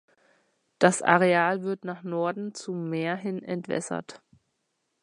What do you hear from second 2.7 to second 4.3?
Meer hin entwässert.